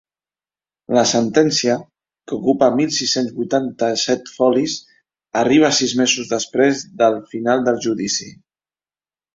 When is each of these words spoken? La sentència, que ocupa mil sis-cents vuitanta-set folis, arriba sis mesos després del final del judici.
La 0.97 1.01
sentència, 1.09 1.75
que 2.31 2.35
ocupa 2.39 2.71
mil 2.79 2.89
sis-cents 2.97 3.35
vuitanta-set 3.37 4.33
folis, 4.39 4.79
arriba 5.45 5.73
sis 5.83 5.97
mesos 6.03 6.35
després 6.37 6.85
del 7.05 7.25
final 7.37 7.65
del 7.71 7.81
judici. 7.89 8.35